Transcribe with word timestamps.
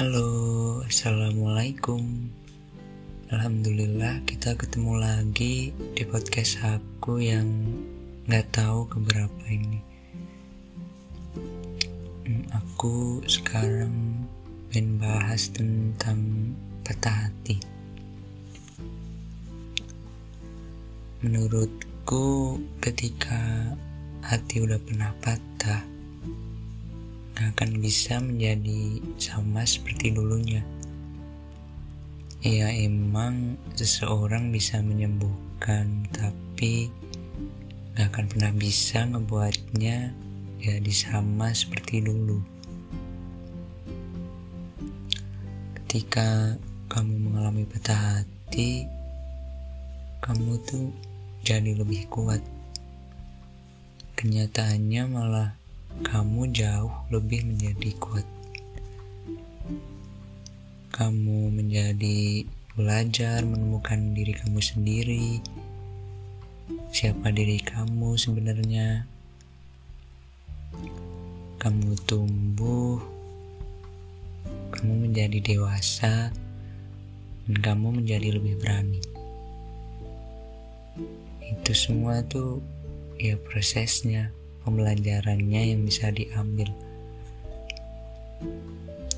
Halo, 0.00 0.80
Assalamualaikum. 0.88 2.32
Alhamdulillah 3.28 4.24
kita 4.24 4.56
ketemu 4.56 4.96
lagi 4.96 5.76
di 5.76 6.02
podcast 6.08 6.56
aku 6.64 7.20
yang 7.20 7.44
gak 8.24 8.48
tahu 8.48 8.88
keberapa 8.88 9.44
ini. 9.44 9.84
Hmm, 12.24 12.48
Aku 12.48 13.20
sekarang 13.28 14.24
pengen 14.72 14.96
bahas 14.96 15.52
tentang 15.52 16.56
patah 16.80 17.28
hati. 17.28 17.60
Menurutku 21.20 22.56
ketika 22.80 23.76
hati 24.24 24.64
udah 24.64 24.80
pernah 24.80 25.12
patah 25.20 25.99
gak 27.36 27.56
akan 27.56 27.80
bisa 27.80 28.18
menjadi 28.18 29.00
sama 29.20 29.62
seperti 29.64 30.12
dulunya. 30.12 30.64
Ya 32.40 32.72
emang 32.72 33.60
seseorang 33.76 34.48
bisa 34.48 34.80
menyembuhkan, 34.80 36.08
tapi 36.08 36.88
gak 37.92 38.16
akan 38.16 38.24
pernah 38.32 38.52
bisa 38.56 39.04
ngebuatnya 39.04 40.16
jadi 40.60 40.92
sama 40.92 41.52
seperti 41.52 42.00
dulu. 42.00 42.40
Ketika 45.76 46.56
kamu 46.88 47.28
mengalami 47.28 47.68
patah 47.68 48.24
hati, 48.24 48.88
kamu 50.24 50.56
tuh 50.64 50.88
jadi 51.44 51.76
lebih 51.76 52.08
kuat. 52.08 52.40
Kenyataannya 54.16 55.02
malah 55.08 55.59
kamu 56.00 56.48
jauh 56.54 56.94
lebih 57.12 57.44
menjadi 57.44 57.90
kuat. 58.00 58.26
Kamu 60.94 61.52
menjadi 61.52 62.48
belajar 62.78 63.44
menemukan 63.44 64.16
diri 64.16 64.32
kamu 64.32 64.60
sendiri. 64.62 65.44
Siapa 66.90 67.28
diri 67.34 67.60
kamu 67.60 68.16
sebenarnya? 68.16 69.04
Kamu 71.60 71.92
tumbuh, 72.08 72.96
kamu 74.72 75.10
menjadi 75.10 75.38
dewasa, 75.44 76.32
dan 77.44 77.56
kamu 77.60 78.00
menjadi 78.00 78.40
lebih 78.40 78.56
berani. 78.62 79.02
Itu 81.44 81.74
semua 81.76 82.24
tuh 82.24 82.64
ya 83.20 83.36
prosesnya 83.36 84.32
pembelajarannya 84.70 85.74
yang 85.74 85.82
bisa 85.82 86.14
diambil. 86.14 86.70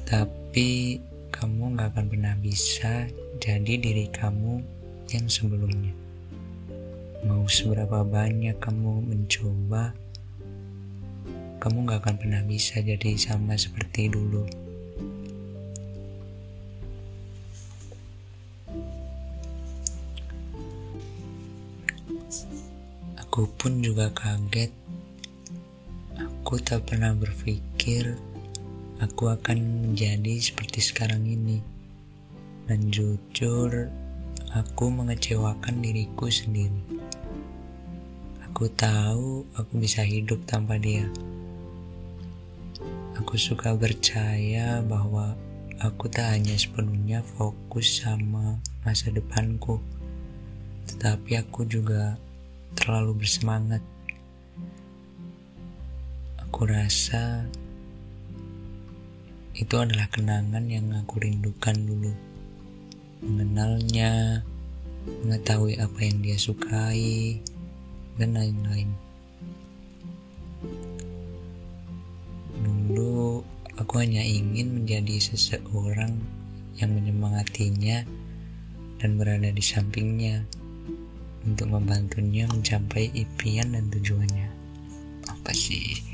Tapi 0.09 0.97
kamu 1.29 1.77
gak 1.77 1.93
akan 1.93 2.07
pernah 2.09 2.35
bisa 2.41 3.05
jadi 3.37 3.77
diri 3.77 4.09
kamu 4.09 4.65
yang 5.13 5.29
sebelumnya. 5.29 5.93
Mau 7.29 7.45
seberapa 7.45 8.01
banyak 8.01 8.57
kamu 8.57 9.05
mencoba 9.13 9.93
kamu 11.61 11.87
gak 11.87 12.01
akan 12.03 12.17
pernah 12.19 12.43
bisa 12.43 12.81
jadi 12.83 13.15
sama 13.15 13.55
seperti 13.55 14.09
dulu. 14.09 14.49
Aku 23.21 23.47
pun 23.55 23.79
juga 23.79 24.11
kaget 24.11 24.75
Aku 26.53 26.61
tak 26.61 26.85
pernah 26.85 27.17
berpikir 27.17 28.13
aku 29.01 29.33
akan 29.33 29.89
menjadi 29.89 30.37
seperti 30.37 30.85
sekarang 30.85 31.25
ini. 31.25 31.65
Dan 32.69 32.93
jujur, 32.93 33.89
aku 34.53 34.85
mengecewakan 34.93 35.81
diriku 35.81 36.29
sendiri. 36.29 36.77
Aku 38.45 38.69
tahu 38.69 39.49
aku 39.57 39.81
bisa 39.81 40.05
hidup 40.05 40.45
tanpa 40.45 40.77
dia. 40.77 41.09
Aku 43.17 43.41
suka 43.41 43.73
percaya 43.73 44.85
bahwa 44.85 45.33
aku 45.81 46.05
tak 46.13 46.37
hanya 46.37 46.53
sepenuhnya 46.53 47.25
fokus 47.25 48.05
sama 48.05 48.61
masa 48.85 49.09
depanku, 49.09 49.81
tetapi 50.85 51.33
aku 51.41 51.65
juga 51.65 52.21
terlalu 52.77 53.25
bersemangat 53.25 53.81
Aku 56.53 56.69
rasa 56.69 57.49
itu 59.57 59.73
adalah 59.73 60.05
kenangan 60.13 60.61
yang 60.69 60.85
aku 60.93 61.25
rindukan 61.25 61.73
dulu. 61.73 62.13
Mengenalnya, 63.25 64.45
mengetahui 65.25 65.81
apa 65.81 65.97
yang 66.05 66.21
dia 66.21 66.37
sukai, 66.37 67.41
dan 68.21 68.37
lain-lain. 68.37 68.93
Dulu 72.61 73.41
aku 73.81 74.05
hanya 74.05 74.21
ingin 74.21 74.77
menjadi 74.77 75.33
seseorang 75.33 76.21
yang 76.77 76.93
menyemangatinya 76.93 78.05
dan 79.01 79.17
berada 79.17 79.49
di 79.49 79.65
sampingnya 79.65 80.45
untuk 81.49 81.73
membantunya 81.73 82.45
mencapai 82.45 83.09
impian 83.17 83.73
dan 83.73 83.89
tujuannya. 83.89 84.53
Apa 85.33 85.57
sih? 85.57 86.12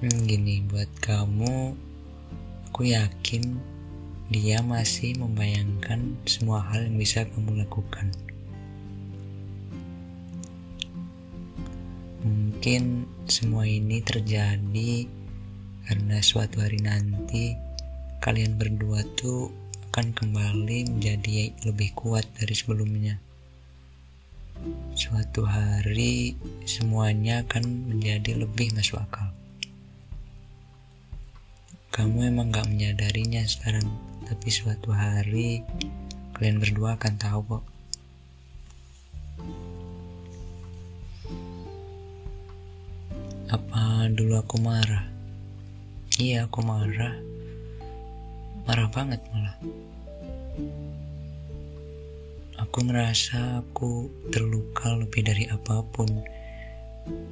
Hmm, 0.00 0.24
gini 0.24 0.64
buat 0.64 0.88
kamu, 1.04 1.76
aku 2.72 2.88
yakin 2.88 3.60
dia 4.32 4.64
masih 4.64 5.12
membayangkan 5.20 6.16
semua 6.24 6.64
hal 6.72 6.88
yang 6.88 6.96
bisa 6.96 7.28
kamu 7.28 7.60
lakukan. 7.60 8.08
Mungkin 12.24 13.04
semua 13.28 13.68
ini 13.68 14.00
terjadi 14.00 15.04
karena 15.84 16.16
suatu 16.24 16.64
hari 16.64 16.80
nanti 16.80 17.52
kalian 18.24 18.56
berdua 18.56 19.04
tuh 19.20 19.52
akan 19.92 20.16
kembali 20.16 20.96
menjadi 20.96 21.52
lebih 21.68 21.92
kuat 21.92 22.24
dari 22.40 22.56
sebelumnya. 22.56 23.20
Suatu 24.96 25.44
hari 25.44 26.40
semuanya 26.64 27.44
akan 27.44 27.92
menjadi 27.92 28.40
lebih 28.40 28.72
masuk 28.72 28.96
akal 28.96 29.36
kamu 32.00 32.32
emang 32.32 32.48
gak 32.48 32.64
menyadarinya 32.64 33.44
sekarang 33.44 33.84
tapi 34.24 34.48
suatu 34.48 34.88
hari 34.88 35.60
kalian 36.32 36.56
berdua 36.56 36.96
akan 36.96 37.14
tahu 37.20 37.40
kok. 37.44 37.64
Apa 43.52 44.08
dulu 44.16 44.40
aku 44.40 44.56
marah? 44.64 45.04
Iya 46.16 46.48
aku 46.48 46.64
marah. 46.64 47.20
Marah 48.64 48.88
banget 48.88 49.20
malah. 49.36 49.60
Aku 52.64 52.80
ngerasa 52.80 53.60
aku 53.60 54.08
terluka 54.32 54.96
lebih 54.96 55.20
dari 55.20 55.44
apa 55.52 55.84
pun. 55.92 56.08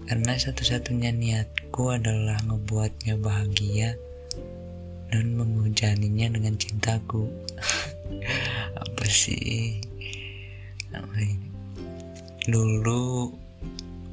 Karena 0.04 0.36
satu-satunya 0.36 1.16
niatku 1.16 1.88
adalah 1.88 2.36
ngebuatnya 2.44 3.16
bahagia 3.16 3.96
dan 5.08 5.36
menghujaninya 5.36 6.32
dengan 6.36 6.54
cintaku. 6.60 7.28
Apa 8.82 9.04
sih? 9.08 9.88
Dulu 12.48 13.28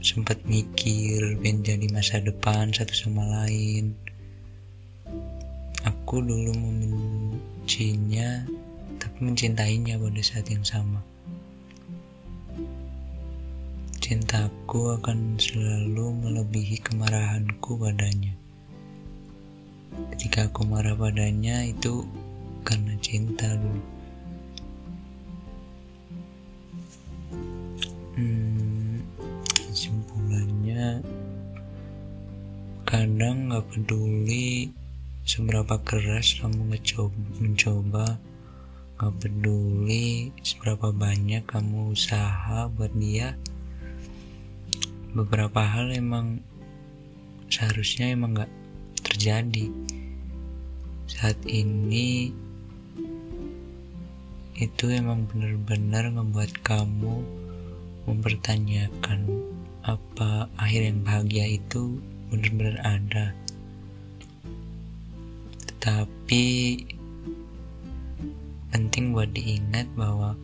sempat 0.04 0.36
mikir 0.44 1.40
jadi 1.40 1.88
masa 1.96 2.20
depan 2.20 2.76
satu 2.76 2.92
sama 2.92 3.24
lain. 3.24 3.96
Aku 5.88 6.20
dulu 6.20 6.52
membencinya 6.52 8.44
tapi 9.00 9.18
mencintainya 9.24 9.96
pada 9.96 10.20
saat 10.20 10.52
yang 10.52 10.68
sama. 10.68 11.00
Cintaku 14.04 15.00
akan 15.00 15.40
selalu 15.40 16.28
melebihi 16.28 16.84
kemarahanku 16.84 17.80
padanya 17.80 18.36
ketika 20.16 20.48
aku 20.48 20.68
marah 20.68 20.96
padanya 20.96 21.64
itu 21.68 22.08
karena 22.66 22.96
cinta 23.00 23.48
dulu. 23.56 23.84
Hmm, 28.16 29.04
simpulannya 29.76 31.04
kadang 32.88 33.52
gak 33.52 33.68
peduli 33.70 34.72
seberapa 35.28 35.76
keras 35.84 36.40
kamu 36.40 36.78
mencoba, 36.78 37.18
mencoba 37.44 38.06
peduli 39.20 40.32
seberapa 40.40 40.96
banyak 40.96 41.44
kamu 41.44 41.92
usaha 41.92 42.72
buat 42.72 42.96
dia. 42.96 43.36
Beberapa 45.12 45.64
hal 45.64 45.92
emang 45.92 46.40
seharusnya 47.52 48.16
emang 48.16 48.36
gak 48.40 48.52
terjadi. 49.16 49.72
Saat 51.08 51.40
ini 51.48 52.36
itu 54.60 54.92
emang 54.92 55.24
benar-benar 55.32 56.12
membuat 56.12 56.52
kamu 56.68 57.24
mempertanyakan 58.12 59.24
apa 59.88 60.52
akhir 60.60 60.92
yang 60.92 61.00
bahagia 61.08 61.48
itu 61.48 62.04
benar-benar 62.28 62.76
ada. 62.84 63.32
Tetapi 65.64 66.44
penting 68.76 69.16
buat 69.16 69.32
diingat 69.32 69.88
bahwa 69.96 70.36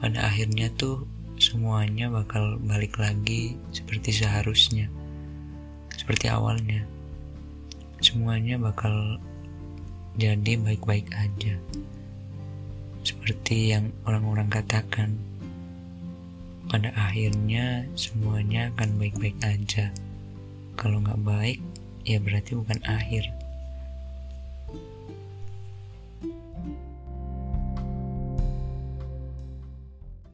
pada 0.00 0.24
akhirnya 0.24 0.72
tuh 0.80 1.04
semuanya 1.36 2.08
bakal 2.08 2.56
balik 2.64 2.96
lagi 2.96 3.60
seperti 3.76 4.24
seharusnya 4.24 4.88
seperti 5.92 6.30
awalnya 6.30 6.86
semuanya 8.04 8.60
bakal 8.60 9.16
jadi 10.20 10.60
baik-baik 10.60 11.08
aja. 11.16 11.56
Seperti 13.00 13.72
yang 13.72 13.88
orang-orang 14.04 14.52
katakan 14.52 15.16
pada 16.68 16.92
akhirnya 16.92 17.88
semuanya 17.96 18.68
akan 18.76 19.00
baik-baik 19.00 19.40
aja. 19.40 19.88
Kalau 20.76 21.00
nggak 21.00 21.24
baik 21.24 21.58
ya 22.04 22.20
berarti 22.20 22.52
bukan 22.60 22.76
akhir 22.84 23.24